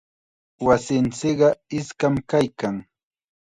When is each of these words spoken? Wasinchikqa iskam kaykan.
Wasinchikqa 0.65 1.49
iskam 1.79 2.15
kaykan. 2.29 2.75